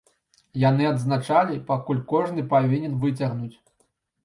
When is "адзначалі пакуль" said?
0.91-2.01